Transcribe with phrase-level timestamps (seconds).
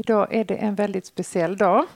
[0.00, 1.86] Idag är det en väldigt speciell dag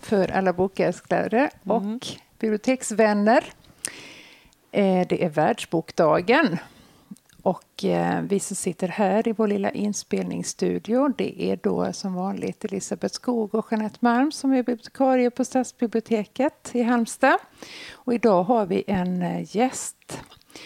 [0.00, 2.00] för alla bokälskare och mm.
[2.38, 3.44] biblioteksvänner.
[4.70, 6.58] Eh, det är världsbokdagen.
[7.42, 12.64] Och eh, vi som sitter här i vår lilla inspelningsstudio, det är då som vanligt
[12.64, 17.38] Elisabeth Skog och Jeanette Malm som är bibliotekarie på Stadsbiblioteket i Halmstad.
[17.92, 20.22] Och idag har vi en eh, gäst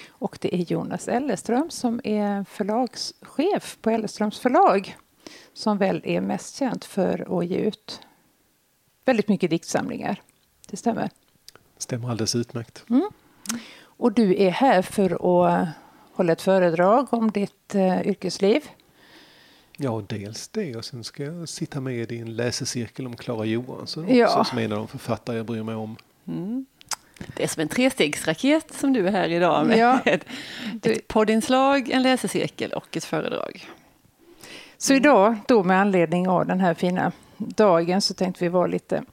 [0.08, 4.96] och det är Jonas Elleström som är förlagschef på Elleströms förlag
[5.58, 8.00] som väl är mest känt för att ge ut
[9.04, 10.22] väldigt mycket diktsamlingar.
[10.66, 11.10] Det stämmer?
[11.78, 12.84] Stämmer alldeles utmärkt.
[12.90, 13.10] Mm.
[13.80, 15.68] Och du är här för att
[16.12, 18.62] hålla ett föredrag om ditt uh, yrkesliv.
[19.76, 24.16] Ja, dels det och sen ska jag sitta med i en läsecirkel om Klara Johansson
[24.16, 24.26] ja.
[24.26, 25.96] också, som är en av de författare jag bryr mig om.
[26.26, 26.66] Mm.
[27.36, 29.78] Det är som en trestegsraket som du är här idag med.
[29.78, 30.00] Ja.
[30.04, 30.26] Ett,
[30.82, 33.68] ett poddinslag, en läsecirkel och ett föredrag.
[34.80, 39.04] Så idag, då med anledning av den här fina dagen, så tänkte vi vara lite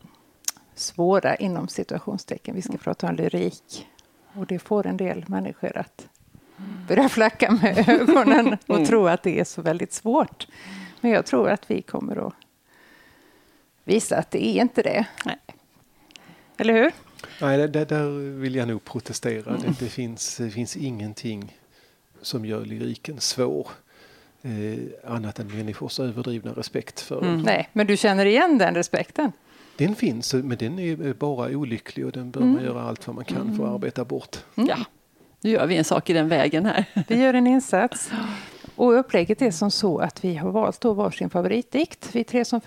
[0.75, 2.55] svåra inom situationstecken.
[2.55, 3.87] Vi ska prata om lyrik.
[4.33, 6.07] Och det får en del människor att
[6.87, 8.85] börja flacka med ögonen och mm.
[8.85, 10.47] tro att det är så väldigt svårt.
[11.01, 12.33] Men jag tror att vi kommer att
[13.83, 15.05] visa att det är inte det.
[15.25, 15.37] Nej.
[16.57, 16.91] Eller hur?
[17.41, 19.49] Nej, det, där vill jag nog protestera.
[19.49, 19.61] Mm.
[19.61, 21.57] Det, det, finns, det finns ingenting
[22.21, 23.67] som gör lyriken svår.
[24.45, 27.41] Eh, annat än människors överdrivna respekt för mm.
[27.41, 29.31] Nej, men du känner igen den respekten?
[29.77, 32.53] Den finns, men den är bara olycklig och den bör mm.
[32.53, 33.73] man göra allt vad man kan för att mm.
[33.73, 34.37] arbeta bort.
[34.55, 34.69] Mm.
[34.69, 34.77] Ja,
[35.41, 36.85] nu gör vi en sak i den vägen här.
[37.07, 38.11] Vi gör en insats.
[38.75, 42.61] Och upplägget är som så att vi har valt då varsin favoritdikt, vi tre som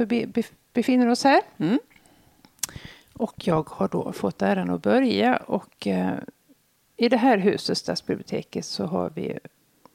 [0.73, 1.41] befinner oss här.
[1.59, 1.79] Mm.
[3.13, 6.15] Och jag har då fått äran att börja och eh,
[6.97, 9.39] i det här huset, Stadsbiblioteket, så har vi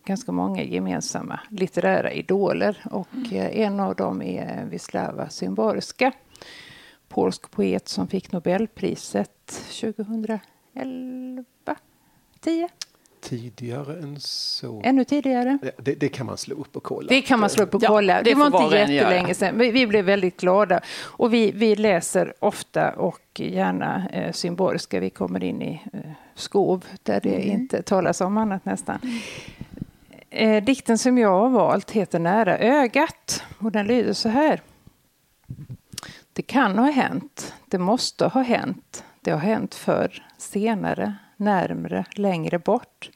[0.05, 3.33] ganska många gemensamma litterära idoler och mm.
[3.33, 6.11] eh, en av dem är Wisława Szymborska,
[7.07, 11.45] polsk poet som fick Nobelpriset 2011,
[12.39, 12.69] 10?
[13.23, 14.81] Tidigare än så.
[14.83, 15.57] Ännu tidigare.
[15.77, 17.07] Det, det, kan man slå upp och kolla.
[17.09, 18.13] Det kan man slå upp och kolla.
[18.13, 19.57] Ja, det, det var inte jättelänge sedan.
[19.57, 20.81] Vi, vi blev väldigt glada.
[21.01, 24.99] Och vi, vi läser ofta och gärna eh, symboliska.
[24.99, 25.99] Vi kommer in i eh,
[26.35, 27.51] skov där det mm.
[27.51, 28.99] inte talas om annat nästan.
[30.35, 34.61] Eh, dikten som jag har valt heter Nära ögat och den lyder så här.
[36.33, 42.59] Det kan ha hänt, det måste ha hänt, det har hänt förr, senare, närmre, längre
[42.59, 43.09] bort.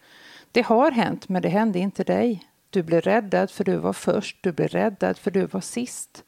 [0.52, 2.48] Det har hänt, men det hände inte dig.
[2.70, 6.24] Du blev räddad för du var först, du blev räddad för du var sist.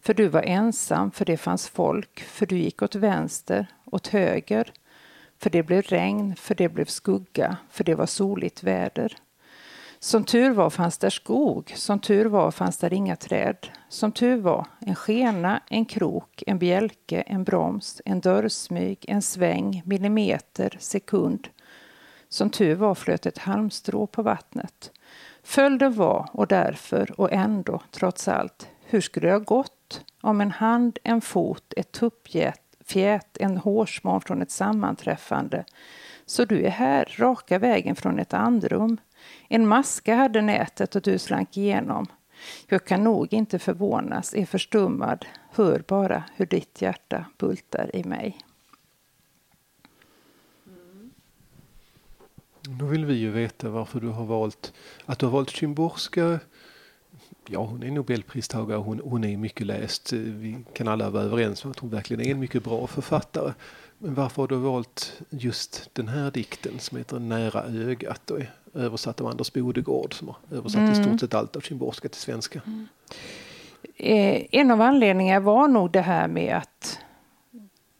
[0.00, 4.72] För du var ensam, för det fanns folk, för du gick åt vänster, åt höger.
[5.38, 9.16] För det blev regn, för det blev skugga, för det var soligt väder.
[10.00, 13.56] Som tur var fanns där skog, som tur var fanns där inga träd.
[13.88, 19.82] Som tur var en skena, en krok, en bjälke, en broms, en dörrsmyg, en sväng,
[19.84, 21.48] millimeter, sekund.
[22.28, 24.92] Som tur var flöt ett halmstrå på vattnet.
[25.42, 30.50] Följden var, och därför, och ändå, trots allt, hur skulle det ha gått om en
[30.50, 35.64] hand, en fot, ett tuppfjät, en hårsmån från ett sammanträffande
[36.30, 38.98] så du är här, raka vägen från ett andrum.
[39.48, 42.06] En maska hade nätet och du slank igenom.
[42.66, 48.38] Jag kan nog inte förvånas, är förstummad, hör bara hur ditt hjärta bultar i mig.
[52.60, 54.72] Då vill vi ju veta varför du har valt
[55.04, 56.40] att du har valt Szymborska.
[57.46, 60.12] Ja, hon är nobelpristagare, hon, hon är mycket läst.
[60.12, 63.52] Vi kan alla vara överens om att hon verkligen är en mycket bra författare.
[63.98, 68.54] Men varför har du valt just den här dikten som heter Nära ögat och är
[68.74, 70.92] översatt av Anders Bodegård som har översatt mm.
[70.92, 72.60] i stort sett allt av Szymborska till svenska?
[72.66, 72.88] Mm.
[73.96, 76.98] Eh, en av anledningarna var nog det här med att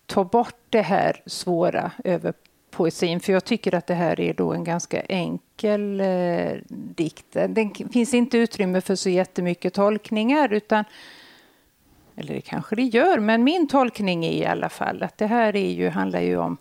[0.07, 2.33] ta bort det här svåra över
[2.71, 3.21] poesin.
[3.21, 7.27] För jag tycker att det här är då en ganska enkel eh, dikt.
[7.49, 10.85] Det finns inte utrymme för så jättemycket tolkningar utan
[12.19, 15.57] eller det kanske det gör, men min tolkning är i alla fall att det här
[15.57, 16.57] är ju, handlar ju om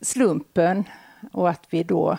[0.00, 0.84] slumpen
[1.32, 2.18] och att vi då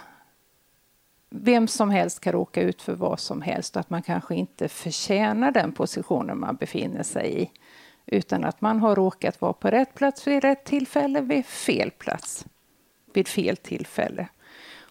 [1.30, 4.68] vem som helst kan råka ut för vad som helst och att man kanske inte
[4.68, 7.52] förtjänar den positionen man befinner sig i
[8.06, 12.46] utan att man har råkat vara på rätt plats vid rätt tillfälle vid fel plats
[13.14, 14.28] vid fel tillfälle.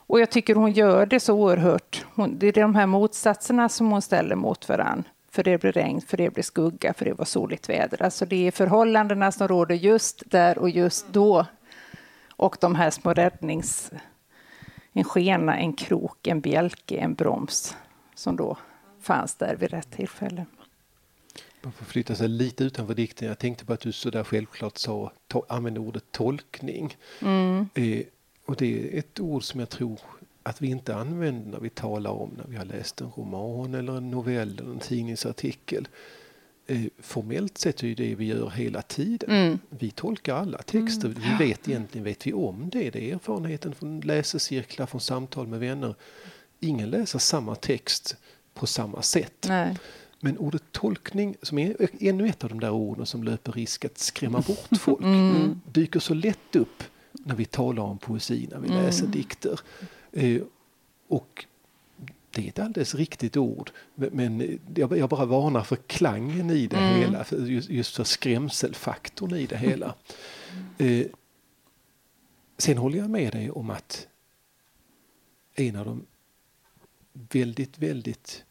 [0.07, 2.07] Och jag tycker hon gör det så oerhört.
[2.15, 6.01] Hon, det är de här motsatserna som hon ställer mot varann för det blir regn,
[6.01, 8.03] för det blir skugga, för det var soligt väder.
[8.03, 11.47] Alltså det är förhållandena som råder just där och just då.
[12.37, 13.91] Och de här små räddnings...
[14.97, 17.77] En skena, en krok, en bjälke, en broms
[18.15, 18.57] som då
[19.01, 20.47] fanns där vid rätt tillfälle.
[21.63, 23.29] man får flytta sig lite utanför dikten.
[23.29, 26.97] Jag tänkte på att du så där självklart sa, to, använde ordet tolkning.
[27.21, 27.69] Mm.
[27.75, 28.03] Eh,
[28.45, 30.01] och det är ett ord som jag tror
[30.43, 33.97] att vi inte använder när vi talar om när vi har läst en roman eller
[33.97, 35.89] en novell eller en tidningsartikel.
[36.67, 39.31] Eh, formellt sett är det vi gör hela tiden.
[39.31, 39.59] Mm.
[39.69, 41.09] Vi tolkar alla texter.
[41.09, 41.21] Mm.
[41.21, 42.91] Vi vet egentligen vet vi om det.
[42.91, 45.95] Det är erfarenheten från läsecirklar, från samtal med vänner.
[46.61, 48.17] Ingen läser samma text
[48.55, 49.47] på samma sätt.
[49.49, 49.79] Nej.
[50.21, 53.99] Men ordet tolkning, som är ännu ett av de där orden som löper risk att
[53.99, 55.61] skrämma bort folk, mm.
[55.73, 56.83] dyker så lätt upp
[57.13, 58.83] när vi talar om poesi, när vi mm.
[58.83, 59.61] läser dikter.
[60.13, 60.43] Eh,
[61.09, 61.45] och
[62.35, 67.01] det är ett alldeles riktigt ord, men jag bara varnar för klangen i det mm.
[67.01, 67.25] hela,
[67.69, 69.95] just för skrämselfaktorn i det hela.
[70.79, 71.07] Eh,
[72.59, 74.07] sen håller jag med dig om att
[75.55, 76.07] en av de
[77.13, 78.45] väldigt, väldigt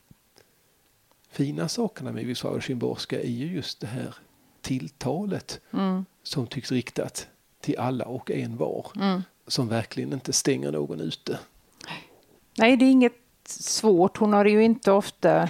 [1.29, 4.15] fina sakerna med Wisława Szymborska är ju just det här
[4.61, 6.05] tilltalet mm.
[6.23, 7.27] som tycks riktat
[7.59, 8.91] till alla och en var.
[8.95, 9.21] Mm.
[9.47, 11.39] Som verkligen inte stänger någon ute.
[12.57, 14.17] Nej, det är inget svårt.
[14.17, 15.49] Hon har ju inte ofta...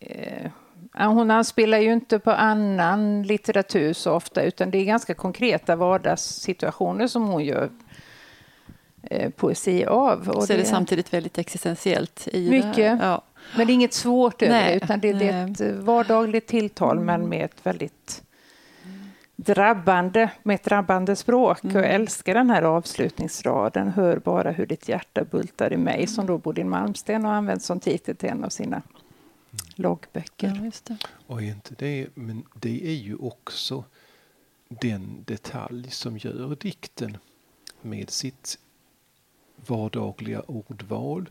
[0.00, 0.50] Eh,
[0.94, 7.06] hon anspelar ju inte på annan litteratur så ofta utan det är ganska konkreta vardagssituationer
[7.06, 7.70] som hon gör
[9.02, 10.28] eh, poesi av.
[10.28, 12.98] Och så är det, det samtidigt väldigt existentiellt i mycket.
[13.02, 13.22] Ja.
[13.56, 17.28] Men det är inget svårt över det utan det, det är ett vardagligt tilltal men
[17.28, 18.22] med ett väldigt
[19.44, 21.64] drabbande, med ett drabbande språk.
[21.64, 21.76] Mm.
[21.76, 23.88] Och jag älskar den här avslutningsraden.
[23.88, 27.80] Hör bara hur ditt hjärta bultar i mig, som då Bodil Malmsten har använt som
[27.80, 28.82] titel till en av sina
[29.74, 30.72] loggböcker.
[30.88, 30.96] Ja,
[31.26, 33.84] och inte det, men det är ju också
[34.68, 37.16] den detalj som gör dikten
[37.82, 38.58] med sitt
[39.66, 41.30] vardagliga ordval,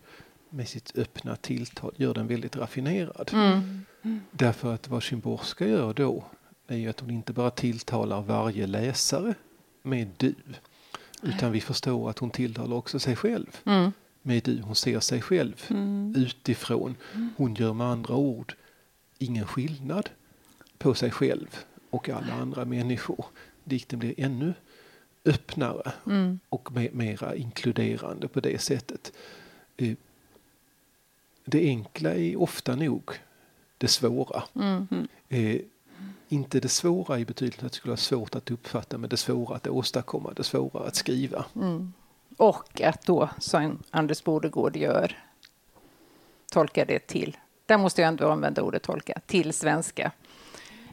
[0.50, 3.30] med sitt öppna tilltal, gör den väldigt raffinerad.
[3.34, 3.86] Mm.
[4.02, 4.22] Mm.
[4.32, 6.24] Därför att vad Szymborska gör då,
[6.74, 9.34] är ju att hon inte bara tilltalar varje läsare
[9.82, 10.36] med du.
[11.24, 13.92] Utan vi förstår att hon tilltalar också sig själv mm.
[14.22, 14.62] med du.
[14.62, 16.14] Hon ser sig själv mm.
[16.16, 16.96] utifrån.
[17.38, 18.54] Hon gör med andra ord
[19.18, 20.10] ingen skillnad
[20.78, 21.58] på sig själv
[21.90, 23.26] och alla andra människor.
[23.64, 24.54] Dikten blir ännu
[25.26, 26.40] öppnare mm.
[26.50, 29.14] och mer, mera inkluderande på det sättet.
[29.78, 29.96] Eh,
[31.46, 33.12] det enkla är ofta nog
[33.78, 34.44] det svåra.
[34.56, 34.88] Mm.
[36.00, 39.18] Eh, inte det svåra i betydelsen att det skulle vara svårt att uppfatta men det
[39.18, 41.46] svåra att åstadkomma, det svåra att skriva.
[41.56, 41.94] Mm.
[42.38, 45.18] Och att då, som Anders Bodegård gör,
[46.52, 50.12] tolka det till, där måste jag ändå använda ordet tolka, till svenska.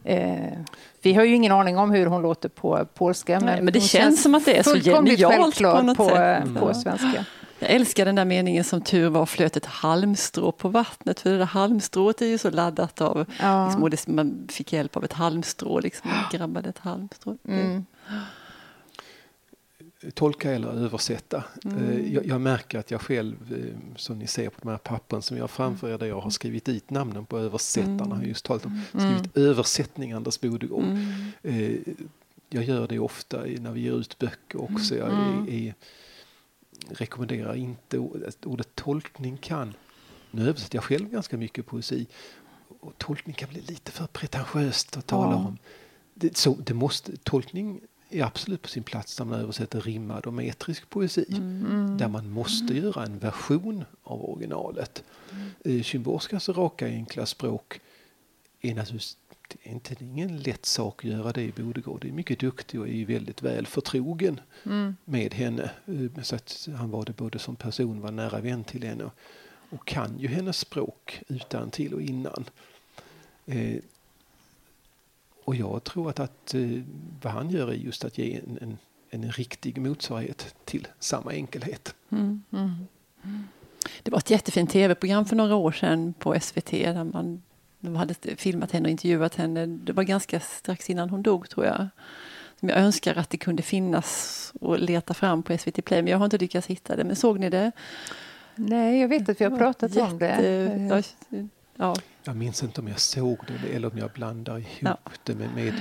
[0.05, 0.59] Eh,
[1.03, 3.41] vi har ju ingen aning om hur hon låter på polska.
[3.41, 6.45] Men, Nej, men det känns som att det är så genialt på något på, sätt.
[6.55, 7.25] på, på svenska.
[7.59, 11.21] Jag älskar den där meningen som tur var flöt ett halmstrå på vattnet.
[11.21, 13.89] För det där halmstrået är ju så laddat av, ja.
[13.89, 17.39] liksom, man fick hjälp av ett halmstrå, liksom, man grabbade ett halmstrå.
[17.49, 17.85] Mm.
[20.15, 21.45] Tolka eller översätta.
[21.65, 21.91] Mm.
[21.91, 25.23] Eh, jag, jag, märker att jag själv, eh, som ni ser på de här pappren
[25.23, 28.19] som jag har framför er, där jag har skrivit dit namnen på översättarna, mm.
[28.19, 28.85] har just talat om, mm.
[29.07, 29.49] skrivit mm.
[29.49, 30.85] översättning Anders Bodegård.
[30.85, 31.33] Mm.
[31.43, 31.95] Eh,
[32.51, 34.97] jag gör det ofta när vi ger ut böcker också.
[34.97, 35.75] Jag är, är
[36.89, 39.75] rekommenderar inte ordet, tolkning kan.
[40.31, 42.07] Nu översätter jag själv ganska mycket poesi
[42.81, 45.37] och tolkning kan bli lite för pretentiöst att tala ja.
[45.37, 45.59] om.
[46.15, 50.35] Det, så, det måste, tolkning är absolut på sin plats när man översätter rimmad och
[50.35, 51.27] metrisk poesi.
[51.29, 51.99] Mm.
[51.99, 52.85] Där man måste mm.
[52.85, 55.05] göra en version av originalet.
[55.65, 55.85] Mm.
[55.85, 57.81] Szymborskas raka enkla språk
[58.61, 59.17] är naturligtvis
[59.49, 62.01] det är inte det är ingen lätt sak att göra det i Bodegård.
[62.03, 64.97] Det är mycket duktig och är väldigt väl förtrogen mm.
[65.05, 65.71] med henne.
[65.87, 69.11] Eh, så att han var det både som person, var nära vän till henne
[69.71, 72.45] och, kan ju hennes språk utan till och innan.
[73.47, 73.79] Eh,
[75.45, 76.83] och jag tror att, att eh,
[77.23, 78.79] vad han gör är just att ge en, en,
[79.11, 81.95] en riktig motsvarighet till samma enkelhet.
[82.11, 82.87] Mm, mm.
[84.03, 87.43] Det var ett jättefint tv-program för några år sedan på SVT där man
[87.81, 89.67] de hade filmat henne och intervjuat henne.
[89.67, 91.89] Det var ganska strax innan hon dog tror jag.
[92.61, 96.19] Som jag önskar att det kunde finnas och leta fram på SVT Play men jag
[96.19, 97.05] har inte lyckats hitta det.
[97.05, 97.73] Men såg ni det?
[98.55, 101.47] Nej, jag vet att vi har pratat Jätte, om det.
[101.77, 101.97] Ja.
[102.25, 104.99] Jag minns inte om jag såg det eller om jag blandar ihop ja.
[105.23, 105.75] det med, med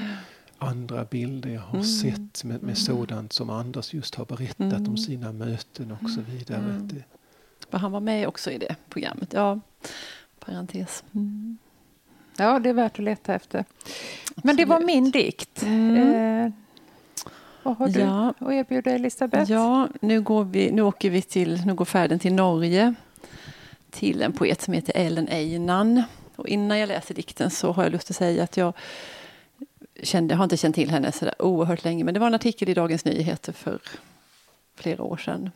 [0.57, 1.83] andra bilder jag har mm.
[1.83, 2.75] sett med, med mm.
[2.75, 4.89] sådant som Anders just har berättat mm.
[4.89, 6.59] om sina möten och så vidare.
[6.59, 6.87] Mm.
[6.87, 7.03] Det.
[7.77, 9.33] Han var med också i det programmet.
[9.33, 9.59] Ja,
[10.39, 11.03] parentes.
[11.13, 11.57] Mm.
[12.37, 13.65] Ja, det är värt att leta efter.
[14.35, 15.63] Men det var min dikt.
[15.63, 16.45] Mm.
[16.45, 16.51] Eh,
[17.63, 18.33] vad har du ja.
[18.39, 19.51] att erbjuda Elisabeth?
[19.51, 22.93] Ja, nu, går vi, nu åker vi till, nu går färden till Norge
[23.89, 26.03] till en poet som heter Ellen Einan.
[26.35, 28.73] Och innan jag läser dikten så har jag lust att säga att jag
[30.03, 32.33] kände, jag har inte känt till henne så där oerhört länge, men det var en
[32.33, 33.79] artikel i Dagens Nyheter för
[34.75, 35.51] flera år sedan.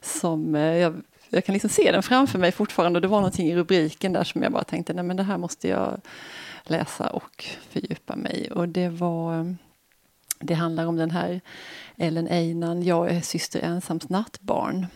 [0.00, 3.48] Som eh, jag, jag kan liksom se den framför mig fortfarande och det var någonting
[3.48, 6.00] i rubriken där som jag bara tänkte, nej men det här måste jag
[6.62, 8.50] läsa och fördjupa mig.
[8.50, 9.56] Och det var
[10.38, 11.40] det handlar om den här
[11.96, 14.86] Ellen Einan, Jag är syster ensamt nattbarn.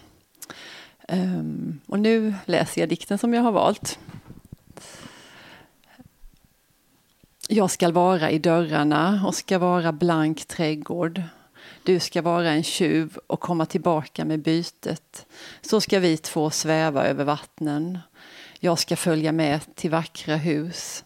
[1.09, 3.99] Um, och nu läser jag dikten som jag har valt.
[7.49, 11.23] Jag skall vara i dörrarna och ska vara blank trädgård.
[11.87, 15.26] Du ska vara en tjuv och komma tillbaka med bytet.
[15.61, 17.99] Så ska vi två sväva över vattnen.
[18.61, 21.05] Jag ska följa med till vackra hus.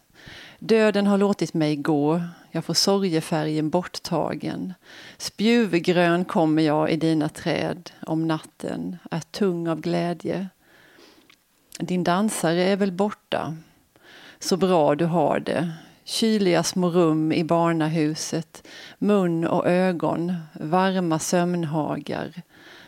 [0.59, 2.21] Döden har låtit mig gå,
[2.51, 4.73] jag får sorgefärgen borttagen.
[5.17, 10.47] Spjuvgrön kommer jag i dina träd om natten är tung av glädje.
[11.79, 13.57] Din dansare är väl borta,
[14.39, 15.71] så bra du har det.
[16.09, 18.67] Kyliga små rum i barnahuset,
[18.99, 22.41] mun och ögon, varma sömnhagar,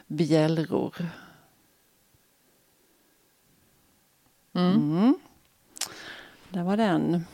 [0.08, 0.96] bjällror.
[4.54, 4.74] Mm.
[4.74, 5.16] Mm.
[6.50, 7.26] Där var den.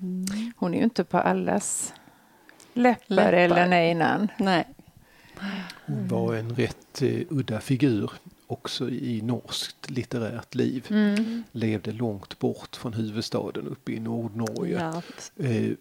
[0.00, 0.52] Mm.
[0.56, 1.94] Hon är ju inte på allas
[2.74, 3.32] läppar, läppar.
[3.32, 4.28] eller nejnan.
[4.38, 4.68] Nej.
[5.86, 8.10] Hon var en rätt eh, udda figur
[8.52, 10.86] också i norskt litterärt liv.
[10.90, 11.42] Mm.
[11.52, 14.80] Levde långt bort från huvudstaden uppe i Nordnorge.
[14.80, 15.02] Ja.
[15.44, 15.72] Eh,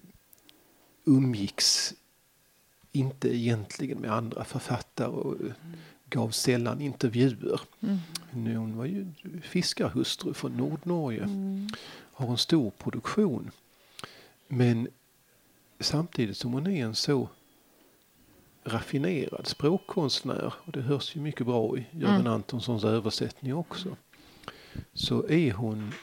[1.06, 1.94] umgicks
[2.92, 5.54] inte egentligen med andra författare och mm.
[6.10, 7.62] gav sällan intervjuer.
[7.80, 8.00] Mm.
[8.60, 9.08] Hon var ju
[9.44, 11.24] fiskarhustru från Nordnorge.
[11.24, 11.70] Mm.
[12.12, 13.52] Har en stor produktion
[14.48, 14.88] men
[15.80, 17.30] samtidigt som hon är en så
[18.64, 22.34] raffinerad språkkonstnär och det hörs ju mycket bra i Jörgen mm.
[22.34, 23.96] Antonssons översättning också.
[24.94, 25.94] Så är hon,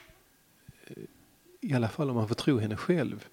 [0.86, 1.02] eh,
[1.60, 3.26] i alla fall om man får tro henne själv,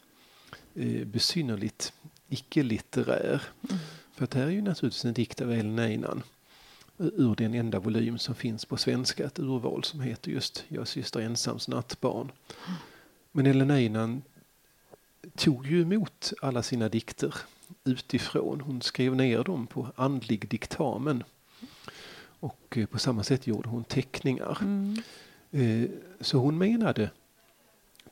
[0.76, 1.94] eh, besynnerligt
[2.30, 3.42] icke-litterär.
[3.70, 3.82] Mm.
[4.16, 6.24] För det här är ju naturligtvis en dikt av Elin Einan
[6.98, 11.20] ur den enda volym som finns på svenska, ett urval som heter just Jag syster
[11.20, 12.32] ensams nattbarn.
[12.68, 12.80] Mm.
[13.32, 14.22] Men Ellen Einan
[15.36, 17.36] tog ju emot alla sina dikter
[17.84, 18.62] utifrån.
[18.62, 21.24] Hon skrev ner dem på andlig diktamen.
[22.40, 24.58] Och eh, på samma sätt gjorde hon teckningar.
[24.62, 24.98] Mm.
[25.52, 25.90] Eh,
[26.22, 27.10] så hon menade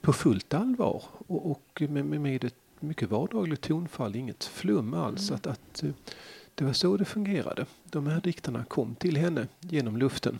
[0.00, 5.36] på fullt allvar och, med, ett mycket vardagligt tonfall, inget flum alls, mm.
[5.36, 5.90] att, att eh,
[6.54, 7.66] det var så det fungerade.
[7.84, 10.38] De här dikterna kom till henne genom luften.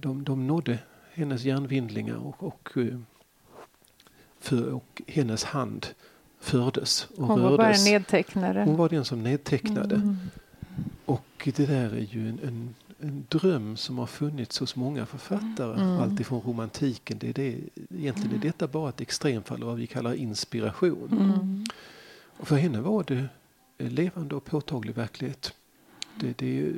[0.00, 0.78] De, de nådde
[1.12, 2.70] hennes hjärnvindlingar och, och
[4.38, 5.86] för, och hennes hand
[6.46, 8.62] fördes och Hon var bara nedtecknare.
[8.66, 9.94] Hon var den som nedtecknade.
[9.94, 10.16] Mm.
[11.04, 15.82] Och det där är ju en, en, en, dröm som har funnits hos många författare.
[15.82, 16.00] Mm.
[16.00, 17.18] Alltifrån romantiken.
[17.18, 17.58] Det är det,
[17.94, 21.08] egentligen är detta bara ett extremfall av vad vi kallar inspiration.
[21.12, 21.64] Mm.
[22.36, 23.28] Och för henne var det
[23.78, 25.54] levande och påtaglig verklighet.
[26.20, 26.72] Det, det,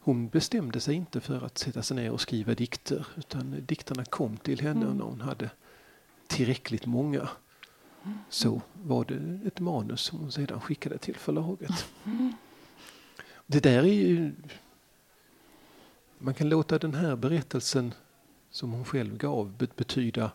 [0.00, 4.36] hon bestämde sig inte för att sätta sig ner och skriva dikter utan dikterna kom
[4.36, 4.96] till henne mm.
[4.96, 5.50] när hon hade
[6.26, 7.28] tillräckligt många
[8.28, 11.86] så var det ett manus som hon sedan skickade till förlaget.
[13.46, 14.32] Det där är ju...
[16.18, 17.94] Man kan låta den här berättelsen
[18.50, 20.30] som hon själv gav betyda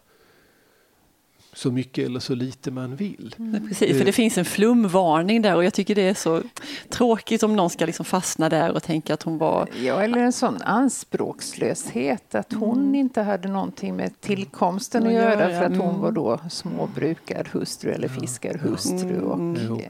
[1.56, 3.36] så mycket eller så lite man vill.
[3.40, 3.68] Mm.
[3.68, 4.14] Precis, för det eh.
[4.14, 6.42] finns en flumvarning där och jag tycker det är så
[6.90, 9.70] tråkigt om någon ska liksom fastna där och tänka att hon var...
[9.84, 12.96] Ja, eller en sån anspråkslöshet att hon mm.
[12.96, 16.02] inte hade någonting med tillkomsten att, att göra för att hon mm.
[16.02, 19.22] var då småbrukarhustru eller fiskarhustru.
[19.22, 19.82] Och, mm.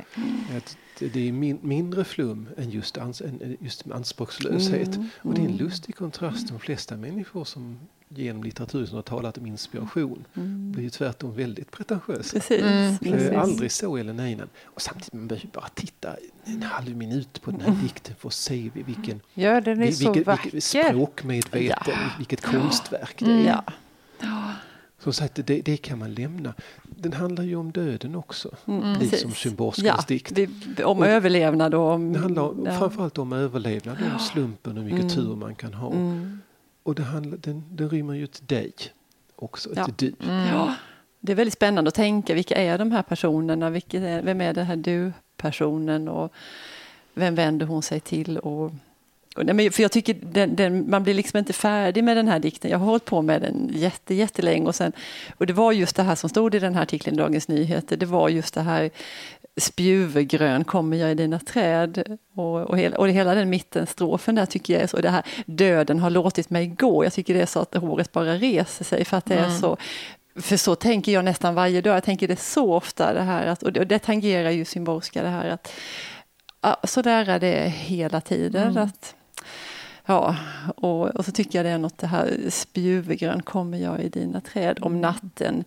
[1.00, 4.96] Det är min, mindre flum än just, ans, än just anspråkslöshet.
[4.96, 5.08] Mm.
[5.22, 6.48] Och det är en lustig kontrast.
[6.48, 10.72] De flesta människor som genom litteratur som har talat om inspiration mm.
[10.72, 12.32] blir ju tvärtom väldigt pretentiös.
[12.32, 12.62] Precis.
[12.62, 12.98] Mm.
[12.98, 13.32] Precis.
[13.32, 14.50] Aldrig så Ellen Einan.
[14.64, 17.84] Och samtidigt man behöver bara titta en halv minut på den här mm.
[17.84, 22.10] dikten för att se vilken, ja, den är vilken, så vilken språkmedveten, ja.
[22.18, 23.46] vilket konstverk det är.
[23.46, 23.64] Ja.
[25.06, 26.54] Som sagt, det, det, kan man lämna.
[26.84, 30.32] Den handlar ju om döden också, mm, liksom Szymborskas ja, dikt.
[30.32, 30.50] Vi,
[30.84, 32.14] om och överlevnad och om...
[32.14, 32.80] Det handlar ja.
[32.80, 35.16] framförallt om överlevnad, om slumpen och hur mycket mm.
[35.16, 35.92] tur man kan ha.
[35.92, 36.42] Mm.
[36.84, 38.74] Och det handlar, den, den rymmer ju ett dig
[39.36, 39.88] också, ett ja.
[39.96, 40.14] du.
[40.24, 40.48] Mm.
[40.48, 40.76] Ja.
[41.20, 43.70] Det är väldigt spännande att tänka, vilka är de här personerna?
[43.70, 46.08] Vilka vem är den här du-personen?
[46.08, 46.34] Och
[47.14, 48.38] vem vänder hon sig till?
[48.38, 48.72] Och
[49.44, 52.72] Nej, för jag tycker den, den, man blir liksom inte färdig med den här dikten.
[52.72, 54.68] Jag har hållit på med den jätte, jättelänge.
[54.68, 54.92] Och, sen,
[55.38, 57.98] och det var just det här som stod i den här artikeln i Dagens Nyheter.
[57.98, 58.90] Det var just det här
[59.58, 62.18] spjuvergrön kommer jag i dina träd.
[62.36, 66.00] Och, och, hela, och hela den mittenstrofen där tycker jag är så, det här döden
[66.00, 67.04] har låtit mig gå.
[67.04, 69.50] Jag tycker det är så att håret bara reser sig för att det mm.
[69.50, 69.78] är så
[70.42, 71.96] för så tänker jag nästan varje dag.
[71.96, 75.24] Jag tänker det så ofta det här att, och det, och det tangerar ju Symborska
[75.24, 75.72] det här att
[76.84, 78.68] så där är det hela tiden.
[78.68, 78.84] Mm.
[78.84, 79.16] Att,
[80.06, 80.36] ja,
[80.76, 84.42] och, och, så tycker jag det är något det här spjuvergrön kommer jag i dina
[84.42, 85.02] träd om mm.
[85.02, 85.64] natten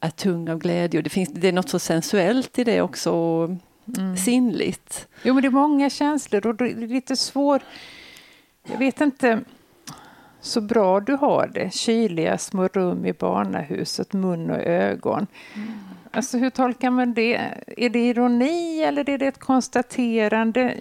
[0.00, 3.12] är tung av glädje och det, finns, det är något så sensuellt i det också,
[3.98, 4.16] mm.
[4.16, 5.08] sinnligt.
[5.22, 7.62] Jo men det är många känslor och det är lite svårt,
[8.70, 9.40] jag vet inte
[10.40, 15.26] så bra du har det, kyliga små rum i barnahuset, mun och ögon.
[15.54, 15.68] Mm.
[16.10, 17.34] Alltså hur tolkar man det?
[17.76, 20.74] Är det ironi eller är det ett konstaterande?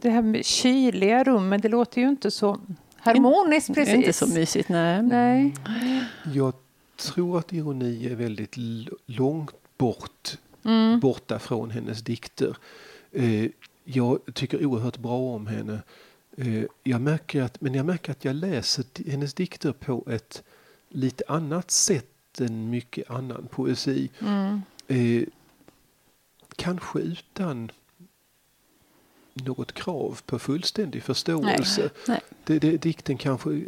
[0.00, 2.60] Det här med kyliga rummen, det låter ju inte så
[2.96, 3.94] harmoniskt precis.
[3.94, 5.02] Inte så mysigt, nej.
[5.02, 5.54] nej.
[6.34, 6.52] Jag
[6.96, 8.54] tror att ironi är väldigt
[9.06, 11.00] långt bort, mm.
[11.00, 12.56] borta från hennes dikter.
[13.12, 13.46] Eh,
[13.84, 15.82] jag tycker oerhört bra om henne.
[16.36, 20.42] Eh, jag märker att, men jag märker att jag läser hennes dikter på ett
[20.88, 24.10] lite annat sätt än mycket annan poesi.
[24.20, 24.62] Mm.
[24.88, 25.28] Eh,
[26.56, 27.70] kanske utan
[29.44, 31.80] något krav på fullständig förståelse.
[31.80, 32.20] Nej, nej.
[32.44, 33.62] Det, det, dikten kanske, eh,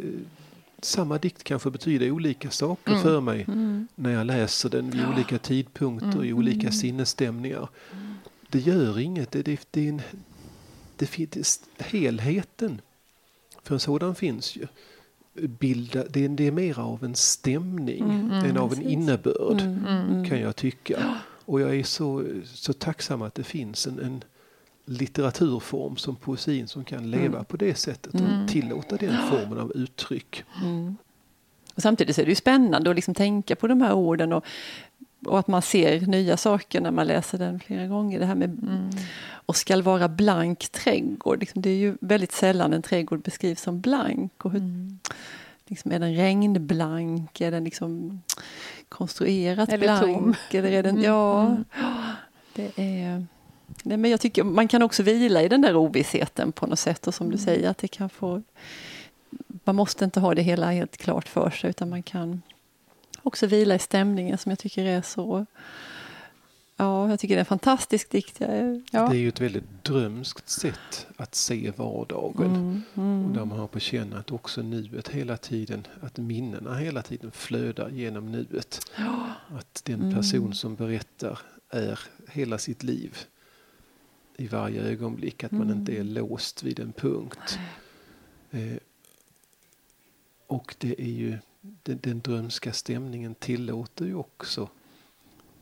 [0.81, 3.03] samma dikt kanske betyder olika saker mm.
[3.03, 3.87] för mig mm.
[3.95, 5.13] när jag läser den vid ja.
[5.13, 6.37] olika tidpunkter, i mm.
[6.37, 7.69] olika sinnesstämningar.
[8.49, 10.01] Det gör inget, det, det, det, är en,
[10.95, 12.81] det finns helheten.
[13.63, 14.67] För en sådan finns ju
[15.33, 20.09] bilda, det, det är mer av en stämning mm, än av en innebörd mm, mm,
[20.09, 21.17] mm, kan jag tycka.
[21.45, 24.23] Och jag är så, så tacksam att det finns en, en
[24.85, 27.45] litteraturform som poesin som kan leva mm.
[27.45, 28.47] på det sättet och mm.
[28.47, 30.43] tillåta den formen av uttryck.
[31.75, 34.45] Och samtidigt är det ju spännande att liksom tänka på de här orden och,
[35.25, 38.19] och att man ser nya saker när man läser den flera gånger.
[38.19, 38.89] Det här med mm.
[39.33, 41.39] och skall vara blank trädgård.
[41.39, 44.45] Liksom, det är ju väldigt sällan en trädgård beskrivs som blank.
[44.45, 44.99] Och hur, mm.
[45.65, 47.41] liksom, är den regnblank?
[47.41, 48.21] Är den liksom
[48.89, 50.17] konstruerat eller blank?
[50.17, 50.35] Tom.
[50.51, 51.03] Eller är den, mm.
[51.03, 51.63] ja, mm.
[52.53, 53.25] det är...
[53.83, 57.07] Nej, men jag tycker man kan också vila i den där ovissheten på något sätt
[57.07, 57.45] och som du mm.
[57.45, 58.41] säger att det kan få
[59.63, 62.41] man måste inte ha det hela helt klart för sig utan man kan
[63.23, 65.45] också vila i stämningen som jag tycker är så...
[66.77, 68.39] Ja, jag tycker det är en fantastisk dikt.
[68.39, 69.07] Ja.
[69.07, 72.55] Det är ju ett väldigt drömskt sätt att se vardagen.
[72.55, 73.25] Mm, mm.
[73.25, 77.31] Och där man har på känn att också nuet hela tiden, att minnena hela tiden
[77.31, 78.79] flödar genom nuet.
[78.97, 79.25] Ja.
[79.57, 80.15] Att den mm.
[80.15, 83.17] person som berättar är hela sitt liv
[84.41, 85.43] i varje ögonblick.
[85.43, 85.79] Att man mm.
[85.79, 87.59] inte är låst vid en punkt.
[88.51, 88.77] Eh,
[90.47, 94.69] och det är ju den, den drömska stämningen tillåter ju också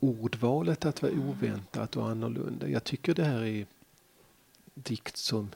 [0.00, 2.68] ordvalet att vara oväntat och annorlunda.
[2.68, 3.66] Jag tycker det här är
[4.74, 5.50] dikt som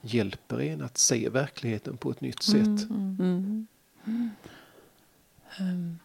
[0.00, 2.56] hjälper en att se verkligheten på ett nytt sätt.
[2.90, 3.66] Mm, mm,
[4.04, 4.30] mm.
[5.60, 5.98] Um,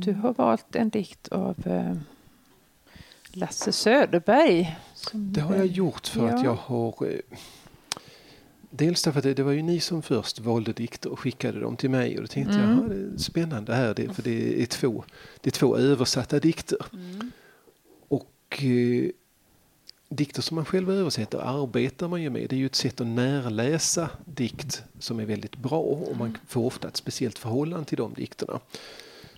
[0.00, 1.96] du har valt en dikt av uh,
[3.32, 4.76] Lasse Söderberg.
[5.12, 6.34] Det har jag gjort för ja.
[6.34, 7.18] att jag har uh,
[8.70, 11.76] Dels därför att det, det, var ju ni som först valde dikter och skickade dem
[11.76, 12.70] till mig och då tänkte mm.
[12.70, 15.04] jag, det är spännande här det, för det är två,
[15.40, 16.78] det är två översatta dikter.
[16.92, 17.30] Mm.
[18.08, 19.10] Och eh,
[20.08, 22.50] dikter som man själv översätter arbetar man ju med.
[22.50, 26.64] Det är ju ett sätt att närläsa dikt som är väldigt bra och man får
[26.64, 28.60] ofta ett speciellt förhållande till de dikterna.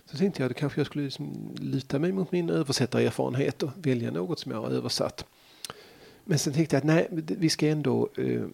[0.05, 4.11] Så tänkte jag att kanske jag skulle liksom luta mig mot min översättarerfarenhet och välja
[4.11, 5.25] något som jag har översatt.
[6.23, 8.45] Men sen tänkte jag att nej, vi ska ändå eh,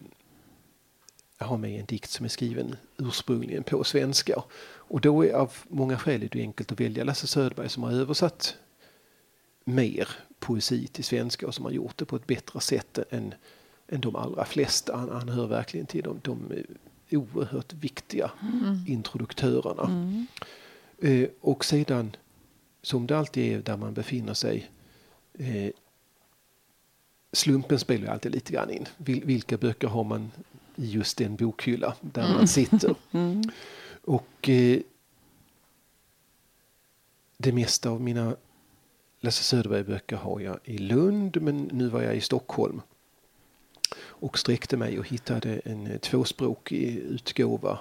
[1.38, 4.42] har med en dikt som är skriven ursprungligen på svenska.
[4.62, 7.92] Och då är av många skäl är det enkelt att välja Lasse Söderberg som har
[7.92, 8.56] översatt
[9.64, 13.34] mer poesi till svenska och som har gjort det på ett bättre sätt än,
[13.88, 14.96] än de allra flesta.
[14.96, 16.52] Han, han hör verkligen till de, de
[17.10, 18.84] oerhört viktiga mm.
[18.86, 19.84] introduktörerna.
[19.84, 20.26] Mm.
[21.02, 22.16] Eh, och sedan,
[22.82, 24.70] som det alltid är där man befinner sig,
[25.38, 25.70] eh,
[27.32, 28.88] slumpen spelar alltid lite grann in.
[28.96, 30.30] Vil, vilka böcker har man
[30.76, 32.36] i just den bokhylla där mm.
[32.36, 32.94] man sitter.
[33.12, 33.42] Mm.
[34.04, 34.78] Och eh,
[37.36, 38.36] det mesta av mina
[39.20, 42.82] Lasse Söderberg-böcker har jag i Lund men nu var jag i Stockholm
[44.00, 47.78] och sträckte mig och hittade en eh, tvåspråkig utgåva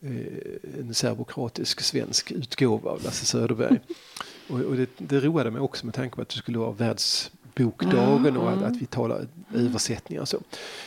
[0.00, 3.80] eh, en serbokratisk svensk utgåva av Lasse Söderberg.
[4.48, 7.30] och, och det, det roade mig också med tanke på att det skulle vara världs
[7.54, 10.24] bokdagen och att, att vi talar översättningar.
[10.24, 10.36] Så.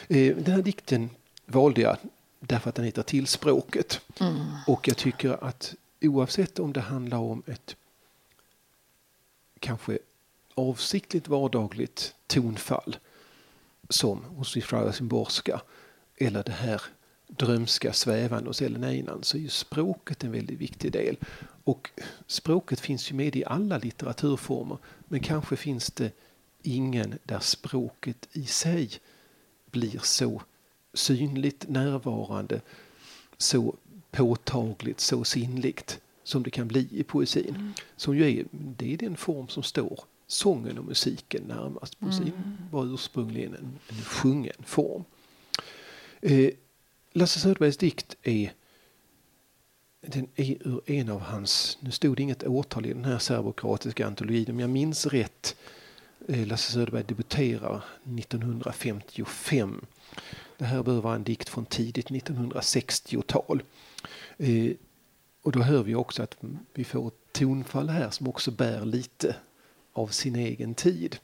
[0.07, 1.09] Eh, den här dikten
[1.45, 1.97] valde jag
[2.39, 4.01] därför att den heter Tillspråket.
[4.19, 4.35] Mm.
[4.67, 7.75] Och jag tycker att oavsett om det handlar om ett
[9.59, 9.99] kanske
[10.55, 12.97] avsiktligt vardagligt tonfall
[13.89, 15.61] som hos Fröja Szymborska
[16.17, 16.81] eller det här
[17.27, 21.17] drömska svävande hos Ellen Einan så är ju språket en väldigt viktig del.
[21.63, 21.89] Och
[22.27, 26.11] språket finns ju med i alla litteraturformer men kanske finns det
[26.67, 28.89] ingen där språket i sig
[29.71, 30.41] blir så
[30.93, 32.61] synligt närvarande,
[33.37, 33.75] så
[34.11, 37.55] påtagligt, så sinnligt som det kan bli i poesin.
[37.55, 37.73] Mm.
[37.95, 41.99] Som ju är, det är den form som står sången och musiken närmast.
[41.99, 42.57] Poesin mm.
[42.71, 45.03] var ursprungligen en, en sjungen form.
[46.21, 46.49] Eh,
[47.11, 48.51] Lasse Söderbergs dikt är
[50.01, 54.07] den är ur en av hans, nu stod det inget årtal i den här serbokroatiska
[54.07, 55.55] antologin, om jag minns rätt,
[56.27, 57.83] Lasse Söderberg debuterar
[58.19, 59.85] 1955.
[60.57, 63.63] Det här bör vara en dikt från tidigt 1960-tal.
[64.37, 64.71] Eh,
[65.41, 66.37] och då hör vi också att
[66.73, 69.35] vi får ett tonfall här som också bär lite
[69.93, 71.17] av sin egen tid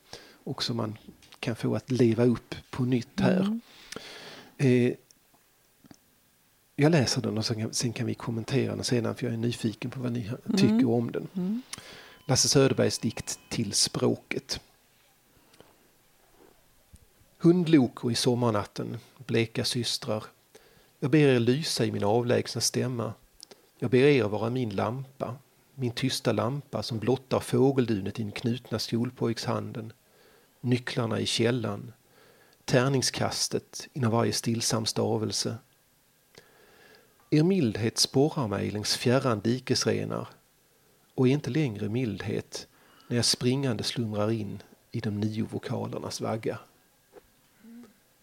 [0.43, 0.97] och som man
[1.39, 3.41] kan få att leva upp på nytt här.
[3.41, 3.61] Mm.
[4.57, 4.93] Eh,
[6.75, 9.99] jag läser den och sen kan, vi kommentera den sedan för jag är nyfiken på
[9.99, 10.57] vad ni mm.
[10.57, 11.27] tycker om den.
[11.35, 11.61] Mm.
[12.27, 14.59] Lasse Söderbergs dikt Till språket.
[17.43, 20.23] Hundlokor i sommarnatten, bleka systrar.
[20.99, 23.13] Jag ber er lysa i min avlägsna stämma.
[23.79, 25.35] Jag ber er vara min lampa,
[25.75, 29.93] min tysta lampa som blottar fågeldunet i den knutna skolpojkshanden,
[30.61, 31.93] nycklarna i källan,
[32.65, 35.55] tärningskastet inom varje stillsam stavelse.
[37.29, 40.27] Er mildhet sporrar mig längs fjärran dikesrenar
[41.15, 42.67] och är inte längre mildhet
[43.07, 46.59] när jag springande slumrar in i de nio vokalernas vagga.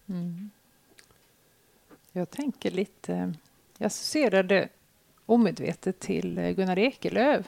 [0.09, 0.49] Mm.
[2.11, 3.33] Jag tänker lite,
[3.77, 4.69] jag associerade
[5.25, 7.45] omedvetet till eh, Gunnar Ekelöf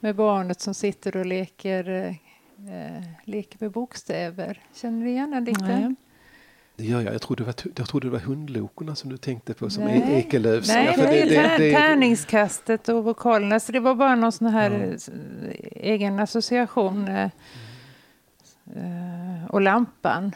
[0.00, 2.16] med barnet som sitter och leker,
[2.68, 4.62] eh, leker med bokstäver.
[4.74, 5.96] Känner du igen den dikten?
[6.76, 7.14] Det gör jag.
[7.14, 10.12] Jag trodde, det var, jag trodde det var hundlokorna som du tänkte på som Nej.
[10.12, 10.68] Ekelöfs.
[10.68, 13.60] Nej, ja, det, det, det, tärningskastet och vokalerna.
[13.60, 15.12] Så det var bara någon sån här ja.
[15.72, 17.08] egen association.
[17.08, 17.30] Mm.
[19.48, 20.32] och lampan.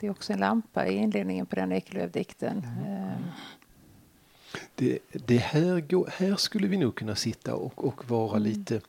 [0.00, 2.66] Det är också en lampa i inledningen på den Ekelöf-dikten.
[2.86, 3.22] Mm
[4.74, 8.42] det, det här, går, här skulle vi nog kunna sitta och, och vara mm.
[8.42, 8.80] lite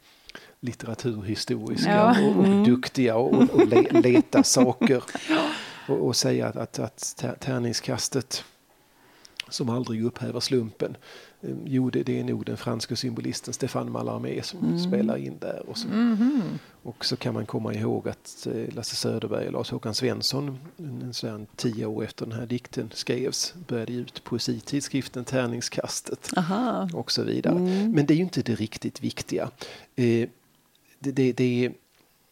[0.59, 2.21] litteraturhistoriska ja.
[2.21, 2.63] och, och mm.
[2.63, 5.03] duktiga och, och le, leta saker.
[5.89, 8.43] Och, och, säga att, att, att tärningskastet
[9.49, 10.97] som aldrig upphäver slumpen.
[11.41, 14.79] Ehm, jo, det, det är nog den franska symbolisten Stéphane Mallarmé som mm.
[14.79, 15.69] spelar in där.
[15.69, 16.41] Och så, mm.
[16.83, 21.13] och så kan man komma ihåg att eh, Lasse Söderberg och Lars Håkan Svensson, en,
[21.23, 26.89] en tio år efter den här dikten skrevs, började ge ut poesitidskriften Tärningskastet Aha.
[26.93, 27.55] och så vidare.
[27.55, 27.91] Mm.
[27.91, 29.43] Men det är ju inte det riktigt viktiga.
[29.95, 30.29] Eh,
[30.99, 31.73] det, det, det är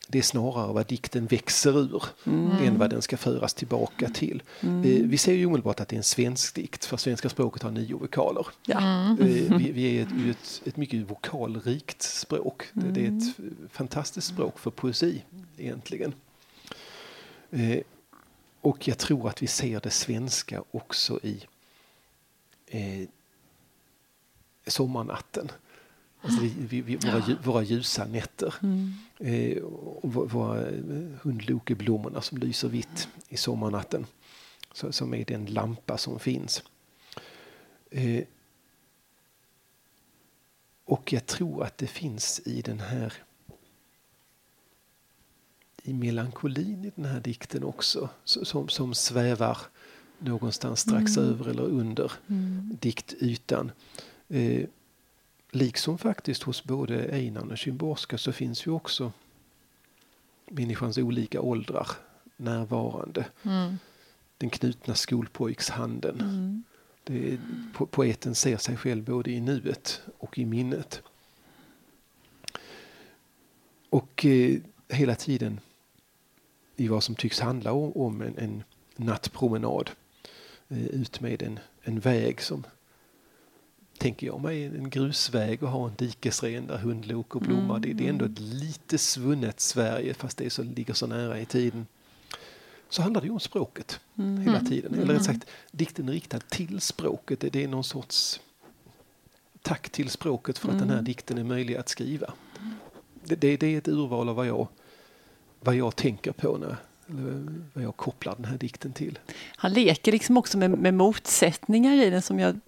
[0.07, 2.51] det är snarare vad dikten växer ur mm.
[2.51, 4.43] än vad den ska föras tillbaka till.
[4.59, 5.09] Mm.
[5.09, 7.95] Vi ser ju omedelbart att det är en svensk dikt för svenska språket har nio
[7.95, 8.47] vokaler.
[8.65, 8.79] Ja.
[8.79, 9.19] Mm.
[9.19, 12.63] Eh, vi, vi, är ett, ett, ett, mycket vokalrikt språk.
[12.73, 13.55] Det, det, är ett mm.
[13.71, 15.23] fantastiskt språk för poesi
[15.57, 16.13] egentligen.
[17.51, 17.79] Eh,
[18.61, 21.45] och jag tror att vi ser det svenska också i
[22.67, 23.07] eh,
[24.67, 25.51] sommarnatten.
[26.25, 28.55] Alltså vi, vi, våra, våra ljusa nätter.
[28.63, 28.93] Mm.
[29.19, 30.75] Eh, och våra eh,
[31.21, 34.05] hundlokeblommorna som lyser vitt i sommarnatten.
[34.73, 36.63] Så, som är den lampa som finns.
[37.91, 38.23] Eh,
[40.85, 43.13] och jag tror att det finns i den här
[45.83, 49.57] i melankolin i den här dikten också som, som svävar
[50.19, 51.29] någonstans strax mm.
[51.29, 52.77] över eller under mm.
[52.81, 53.71] diktytan.
[54.27, 54.67] Eh,
[55.55, 59.11] Liksom faktiskt hos både Einar och Szymborska så finns ju också
[60.49, 61.87] människans olika åldrar
[62.37, 63.25] närvarande.
[63.43, 63.77] Mm.
[64.37, 66.21] Den knutna skolpojkshanden.
[66.21, 66.63] Mm.
[67.03, 67.39] Det
[67.73, 71.01] po poeten ser sig själv både i nuet och i minnet.
[73.89, 74.57] Och eh,
[74.89, 75.59] hela tiden
[76.75, 78.63] i vad som tycks handla om, om en, en
[78.95, 79.89] nattpromenad
[80.67, 82.63] eh, ut med en, en väg som
[83.97, 87.77] tänker jag mig en grusväg och ha en dikesren där hundlok och blommar.
[87.77, 87.81] Mm.
[87.81, 91.45] Det, det, är ändå ett lite svunnet Sverige fast det så, ligger så nära i
[91.45, 91.87] tiden.
[92.89, 94.41] Så handlar det ju om språket mm.
[94.41, 94.93] hela tiden.
[94.93, 97.39] Eller rätt sagt, dikten är riktad till språket.
[97.39, 98.39] Det, det är någon sorts
[99.61, 100.81] tack till språket för att mm.
[100.81, 101.05] den här mm.
[101.05, 102.33] dikten är möjlig att skriva.
[103.23, 104.67] Det, det, det, är ett urval av vad jag
[105.59, 106.77] vad jag tänker på när,
[107.73, 109.19] vad jag kopplar den här dikten till.
[109.55, 112.59] Han leker liksom också med, med motsättningar i den som jag...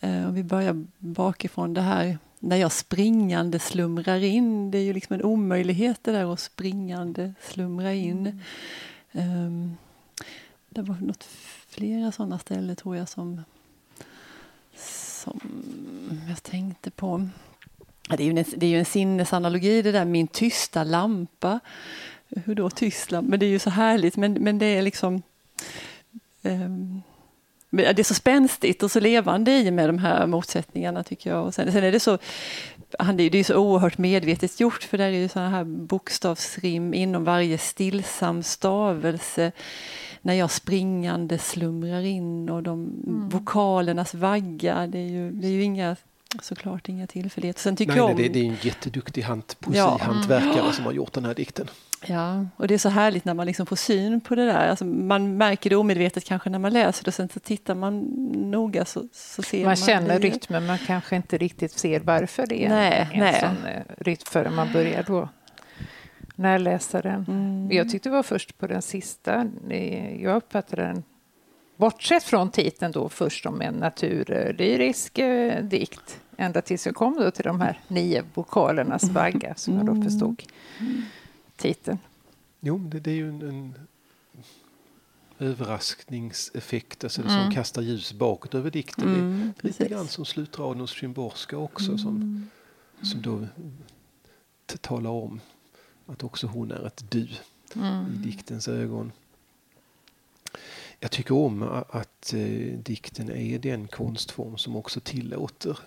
[0.00, 4.70] Eh, om vi börjar bakifrån det här när jag springande slumrar in.
[4.70, 8.40] Det är ju liksom en omöjlighet det där att springande slumra in.
[9.12, 9.46] Mm.
[9.46, 9.76] Um,
[10.68, 11.24] det var något
[11.68, 13.44] flera sådana ställen tror jag som,
[14.76, 15.40] som
[16.28, 17.28] jag tänkte på.
[18.08, 21.60] Det är, ju en, det är ju en sinnesanalogi det där, min tysta lampa.
[22.28, 23.30] Hur då tyst lampa?
[23.30, 25.22] Men det är ju så härligt, men, men det är liksom...
[26.42, 27.02] Um,
[27.76, 31.44] det är så spänstigt och så levande i med de här motsättningarna tycker jag.
[31.44, 32.18] Och sen, sen är det så,
[32.98, 36.94] han, det är ju så oerhört medvetet gjort för där är ju sådana här bokstavsrim
[36.94, 39.52] inom varje stillsam stavelse
[40.22, 43.28] när jag springande slumrar in och de mm.
[43.28, 44.86] vokalernas vagga.
[44.86, 45.96] Det är ju, det är ju inga
[46.42, 47.60] såklart inga tillfälligheter.
[47.60, 48.16] Sen tycker nej, jag om...
[48.16, 50.60] det, det är en jätteduktig hand, poesihantverkare ja.
[50.60, 50.72] Mm.
[50.72, 51.70] som har gjort den här dikten.
[52.06, 54.68] Ja, och det är så härligt när man liksom får syn på det där.
[54.68, 58.00] Alltså man märker det omedvetet kanske när man läser det, sen så tittar man
[58.50, 59.66] noga så, så ser man...
[59.66, 60.28] Man känner det.
[60.28, 63.40] rytmen, man kanske inte riktigt ser varför det är nej, en, nej.
[63.40, 65.28] sån eh, rytm förrän man börjar då
[66.34, 67.24] närläsa den.
[67.28, 67.68] Mm.
[67.72, 69.46] Jag tyckte det var först på den sista,
[70.20, 71.02] jag uppfattade den
[71.76, 77.30] Bortsett från titeln då först som en naturlyrisk eh, dikt ända tills jag kom då
[77.30, 79.14] till de här nio vokalernas mm.
[79.14, 80.04] vagga som jag då mm.
[80.04, 80.42] förstod
[81.56, 81.98] titeln.
[82.60, 83.74] Jo, det, det är ju en, en
[85.38, 87.42] överraskningseffekt alltså mm.
[87.42, 89.08] som kastar ljus bakåt över dikten.
[89.08, 91.98] Mm, det är lite grann som slutraden hos Szymborska också mm.
[91.98, 92.50] som,
[93.02, 93.46] som då
[94.80, 95.40] talar om
[96.06, 97.28] att också hon är ett du
[97.74, 98.06] mm.
[98.06, 99.12] i diktens ögon.
[101.00, 105.78] Jag tycker om att eh, dikten är den konstform som också tillåter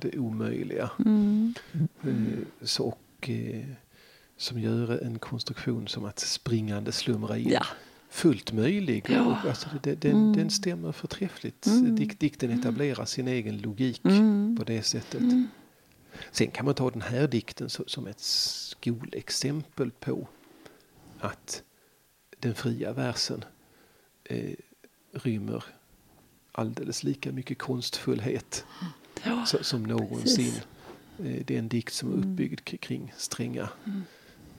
[0.00, 0.90] det omöjliga.
[0.98, 1.54] Mm.
[2.02, 3.64] Eh, så, och, eh,
[4.36, 7.48] som gör en konstruktion som att springande slumra in.
[7.48, 7.66] Ja.
[8.10, 9.06] Fullt möjlig.
[9.08, 9.24] Ja.
[9.24, 10.32] Och, alltså, det, den, mm.
[10.32, 11.66] den stämmer förträffligt.
[11.66, 11.96] Mm.
[11.96, 14.56] Dik, dikten etablerar sin egen logik mm.
[14.58, 15.20] på det sättet.
[15.20, 15.48] Mm.
[16.30, 20.28] Sen kan man ta den här dikten som ett skolexempel på
[21.20, 21.62] att
[22.38, 23.44] den fria versen
[24.24, 24.54] eh,
[25.12, 25.64] rymmer
[26.52, 28.64] alldeles lika mycket konstfullhet
[29.24, 30.52] ja, så, som någonsin.
[31.18, 32.32] Eh, det är en dikt som är mm.
[32.32, 34.02] uppbyggd kring stränga mm.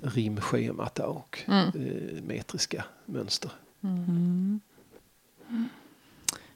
[0.01, 1.67] rimschemata och mm.
[1.67, 3.51] eh, metriska mönster.
[3.83, 4.59] Mm.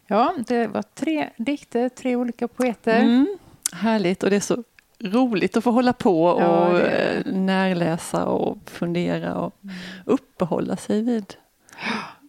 [0.08, 3.00] Ja, det var tre dikter, tre olika poeter.
[3.00, 3.38] Mm.
[3.74, 4.64] Härligt och det är så
[5.00, 7.24] roligt att få hålla på och ja, det...
[7.32, 9.76] närläsa och fundera och mm.
[10.06, 11.36] uppehålla sig vid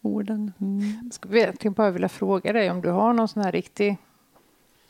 [0.02, 0.52] orden.
[0.60, 1.00] Mm.
[1.04, 1.14] Jag
[1.54, 3.96] skulle bara vilja fråga dig om du har någon sån här riktig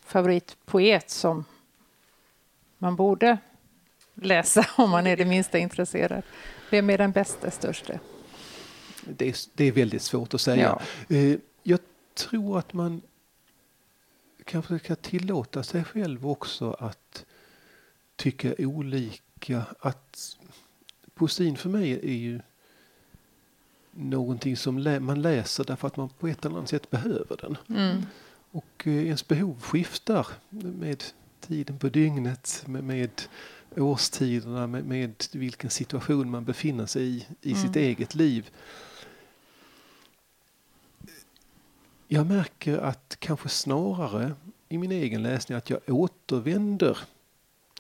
[0.05, 1.45] favoritpoet som
[2.79, 3.39] man borde
[4.15, 6.23] läsa om man är det minsta intresserad.
[6.71, 7.99] Vem är den bästa, största?
[9.05, 10.81] Det är, det är väldigt svårt att säga.
[11.09, 11.17] Ja.
[11.17, 11.81] Eh, jag
[12.15, 13.03] tror att man
[14.45, 17.25] kanske ska tillåta sig själv också att
[18.17, 19.65] tycka olika.
[19.81, 20.37] Att
[21.15, 22.41] poesin för mig är ju
[23.91, 27.57] någonting som lä man läser därför att man på ett eller annat sätt behöver den.
[27.69, 28.07] Mm.
[28.55, 31.05] Och eh, ens behov skiftar med
[31.41, 33.11] tiden på dygnet, med, med
[33.77, 37.63] årstiderna, med, med, vilken situation man befinner sig i, i mm.
[37.63, 38.51] sitt eget liv.
[42.09, 44.35] Jag märker att kanske snarare
[44.69, 46.99] i min egen läsning att jag återvänder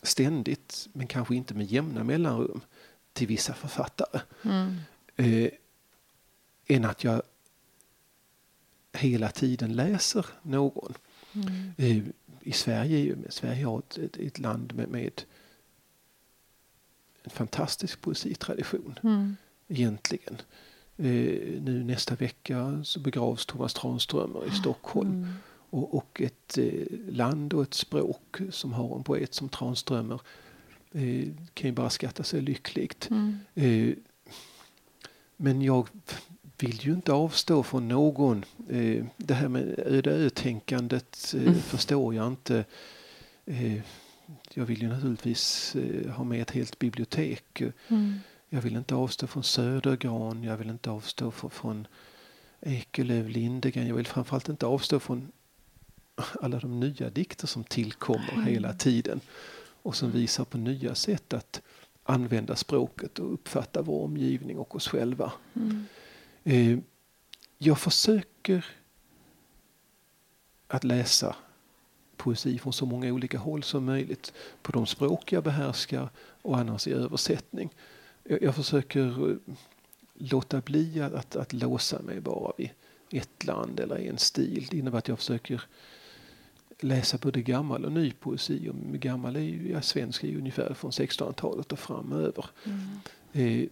[0.02, 2.60] ständigt, men kanske inte med jämna mellanrum,
[3.12, 4.20] till vissa författare.
[4.42, 4.76] Mm.
[5.16, 5.50] Eh,
[6.66, 7.22] än att jag
[8.94, 10.94] hela tiden läser någon.
[11.32, 11.72] Mm.
[11.76, 12.02] Eh,
[12.40, 15.22] I Sverige, Sverige har ett, ett, land med, med,
[17.22, 19.36] en fantastisk poesitradition mm.
[19.68, 20.36] egentligen.
[20.96, 25.10] Eh, nu nästa vecka så begravs Thomas Tranströmer i Stockholm.
[25.10, 25.34] Mm.
[25.70, 30.20] Och, och, ett eh, land och ett språk som har en poet som Tranströmer
[30.92, 33.10] eh, kan ju bara skatta sig lyckligt.
[33.10, 33.96] Mm.
[35.36, 35.88] Men jag
[36.58, 38.44] vill ju inte avstå från någon.
[38.68, 41.54] Eh, det här med öde ö-tänkandet eh, mm.
[41.54, 42.64] förstår jag inte.
[43.46, 43.80] Eh,
[44.54, 45.76] jag vill ju naturligtvis
[46.16, 47.62] ha med ett helt bibliotek.
[47.88, 48.20] Mm.
[48.48, 51.86] Jag vill inte avstå från Södergran, jag vill inte avstå från, från
[52.60, 53.86] Ekelöf, Lindegren.
[53.86, 55.32] Jag vill framförallt inte avstå från
[56.42, 58.46] alla de nya dikter som tillkommer mm.
[58.46, 59.20] hela tiden
[59.82, 61.62] och som visar på nya sätt att
[62.04, 65.32] använda språket och uppfatta vår omgivning och oss själva.
[65.54, 65.86] Mm.
[66.44, 66.78] Eh,
[67.58, 68.66] jag försöker
[70.66, 71.36] att läsa
[72.16, 76.86] poesi från så många olika håll som möjligt på de språk jag behärskar och annars
[76.86, 77.70] i översättning.
[78.24, 79.36] jag, jag försöker eh,
[80.14, 82.70] låta bli att, att låsa mig bara vid
[83.10, 84.66] ett land eller en stil.
[84.70, 85.62] Det innebär att jag försöker
[86.80, 88.68] läsa både gammal och ny poesi.
[88.68, 92.46] Och gammal är ju, ja, svensk är ju ungefär från 1600-talet och framöver.
[92.64, 93.00] Mm.
[93.32, 93.68] Eh,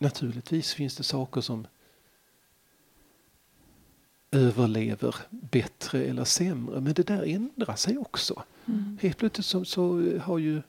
[0.00, 1.66] naturligtvis finns det saker som
[4.30, 6.80] överlever bättre eller sämre.
[6.80, 8.42] Men det där ändrar sig också.
[8.66, 8.98] Mm.
[9.00, 10.62] Helt plötsligt så, så, har ju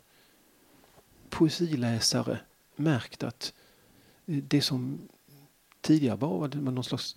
[1.29, 2.39] poesiläsare
[2.75, 3.53] märkt att
[4.25, 4.99] det som
[5.81, 7.15] tidigare bara var någon slags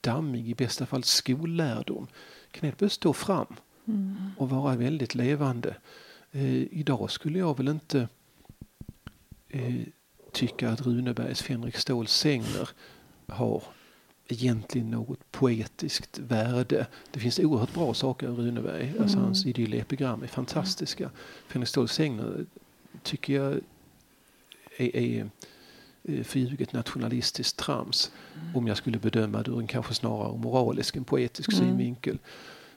[0.00, 2.06] dammig, i bästa fall skollärdom,
[2.50, 4.30] kan helt plötsligt stå fram mm.
[4.38, 5.76] och vara väldigt levande.
[6.32, 8.08] Eh, idag skulle jag väl inte
[9.48, 9.74] eh,
[10.36, 12.68] tycka att Runebergs Fänrik Ståls sängner
[13.26, 13.62] har
[14.28, 16.86] egentligen något poetiskt värde.
[17.10, 18.88] Det finns oerhört bra saker i Runeberg.
[18.88, 19.02] Mm.
[19.02, 21.04] Alltså hans idyllepigram är fantastiska.
[21.04, 21.16] Mm.
[21.48, 22.46] Fänrik Ståls sängner
[23.02, 23.60] tycker jag
[24.76, 25.30] är, är
[26.02, 28.56] eh, förljuget nationalistiskt trams mm.
[28.56, 31.60] om jag skulle bedöma det ur en kanske snarare moralisk än poetisk mm.
[31.60, 32.18] synvinkel.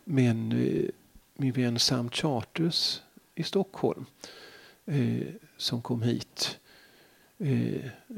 [0.04, 0.90] Men eh,
[1.34, 3.02] min vän Sam Charters
[3.36, 4.06] i Stockholm
[4.86, 6.60] eh, som kom hit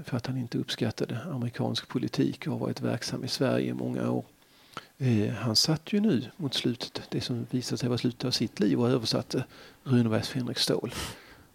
[0.04, 4.12] för att han inte uppskattade amerikansk politik och har varit verksam i Sverige i många
[4.12, 4.26] år.
[4.98, 8.60] Eh, han satt ju nu mot slutet, det som visade sig vara slutet av sitt
[8.60, 9.44] liv och översatte
[9.84, 10.94] Runebergs Fänrik Stål.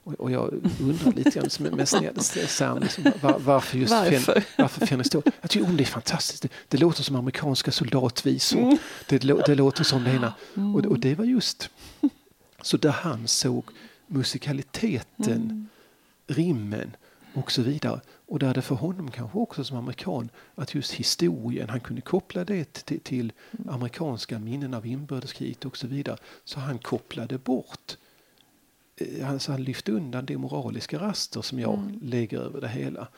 [0.05, 1.89] Och, jag undrar lite grann med, med
[2.49, 4.45] Sam, liksom, var, varför just varför?
[4.59, 5.23] Varför Fänrik Stål?
[5.41, 6.43] Jag tycker om det är fantastiskt.
[6.43, 8.61] Det, det låter som amerikanska soldatvisor.
[8.61, 8.79] Mm.
[9.09, 10.35] Det, det, låter som det ena.
[10.55, 10.75] Mm.
[10.75, 11.71] Och, och det var just
[12.63, 13.65] så där han såg
[14.07, 15.69] musikaliteten, mm.
[16.27, 16.97] rimmen
[17.37, 18.01] och så vidare.
[18.27, 22.45] Och där det för honom kanske också som amerikan att just historien, han kunde koppla
[22.45, 23.33] det till, till
[23.69, 26.17] amerikanska minnen av inbördeskriget och så vidare.
[26.45, 27.97] Så han kopplade bort,
[28.97, 32.01] eh, alltså han lyfte undan de moraliska raster som jag mm.
[32.03, 33.09] lägger över det hela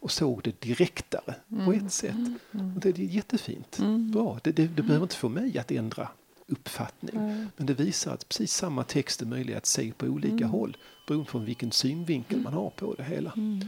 [0.00, 1.64] och såg det direktare mm.
[1.64, 2.14] på ett sätt.
[2.14, 2.38] Mm.
[2.52, 2.74] mm.
[2.74, 3.78] Och det är jättefint.
[3.78, 4.10] Mm.
[4.10, 4.38] Bra.
[4.42, 6.08] Det, det, det behöver inte få mig att ändra
[6.48, 7.16] uppfattning.
[7.16, 7.48] Mm.
[7.56, 10.50] Men det visar att precis samma text är möjlig att se på olika mm.
[10.50, 13.32] håll beroende på vilken synvinkel man har på det hela.
[13.36, 13.60] Mm.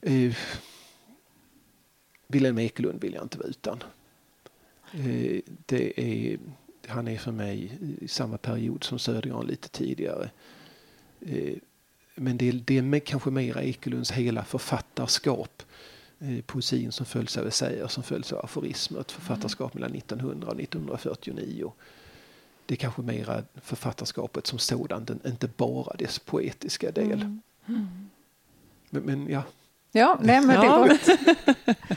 [0.00, 0.36] Eh,
[2.26, 3.82] Wilhelm Ekelund vill jag inte vara utan.
[4.92, 6.38] Eh, det är,
[6.86, 10.30] han är för mig i samma period som Södergran lite tidigare.
[11.20, 11.54] Eh,
[12.14, 15.62] men det är, det är kanske mera Ekelunds hela författarskap
[16.20, 19.00] eh, poesin som följs av essäer som följs av aforismer.
[19.00, 21.72] Ett författarskap mellan 1900 och 1949.
[22.66, 27.12] Det är kanske mera författarskapet som sådant, inte bara dess poetiska del.
[27.12, 27.40] Mm.
[27.66, 28.10] Mm.
[28.90, 29.42] Men, men, ja.
[29.92, 30.98] Ja, nej, men det ja.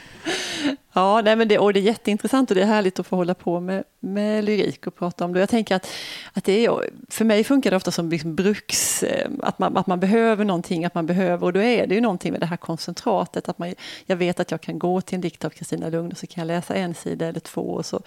[0.96, 3.34] Ja, nej men det, och det är jätteintressant och det är härligt att få hålla
[3.34, 5.40] på med, med lyrik och prata om det.
[5.40, 5.90] Jag tänker att,
[6.32, 9.86] att det är, för mig funkar det ofta som liksom bruks, eh, att man, att
[9.86, 12.56] man behöver någonting, att man behöver, och då är det ju någonting med det här
[12.56, 13.74] koncentratet, att man,
[14.06, 16.40] jag vet att jag kan gå till en dikt av Kristina Lugn och så kan
[16.40, 18.00] jag läsa en sida eller två och så,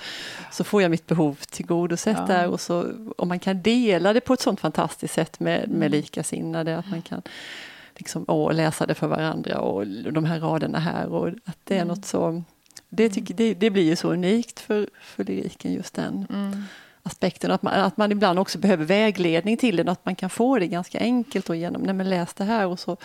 [0.51, 2.25] så får jag mitt behov tillgodosett ja.
[2.35, 2.85] där och, så,
[3.17, 5.91] och man kan dela det på ett sånt fantastiskt sätt med, med mm.
[5.91, 7.21] likasinnade, att man kan
[7.95, 11.81] liksom, åh, läsa det för varandra och de här raderna här och att det är
[11.81, 11.87] mm.
[11.87, 12.43] något så
[12.89, 16.63] det, tycker, det, det, blir ju så unikt för, för lyriken, just den mm.
[17.03, 17.51] aspekten.
[17.51, 20.67] Att man, att man ibland också behöver vägledning till den, att man kan få det
[20.67, 22.97] ganska enkelt och genom, nej men läs det här och så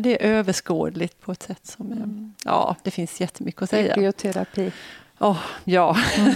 [0.00, 2.34] det är överskådligt på ett sätt som mm.
[2.44, 3.94] ja, det finns jättemycket att säga.
[3.94, 4.72] Biblioterapi.
[5.18, 6.34] Oh, ja, mm.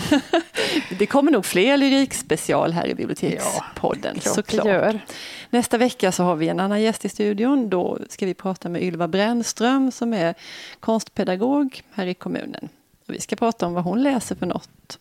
[0.99, 4.97] det kommer nog fler lyrikspecial här i Bibliotekspodden ja, såklart.
[5.51, 7.69] Nästa vecka så har vi en annan gäst i studion.
[7.69, 10.35] Då ska vi prata med Ylva Brännström som är
[10.81, 12.69] konstpedagog här i kommunen.
[13.07, 14.99] Och vi ska prata om vad hon läser för något.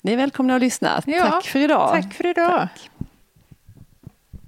[0.00, 1.02] Ni är välkomna att lyssna.
[1.06, 1.90] Ja, tack för idag.
[1.90, 2.68] Tack för idag.
[2.74, 2.90] Tack.